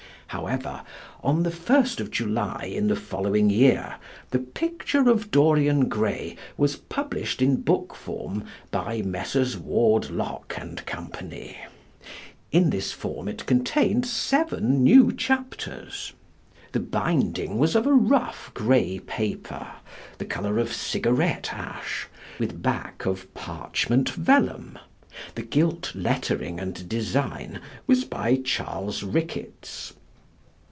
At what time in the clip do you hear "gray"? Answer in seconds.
5.89-6.37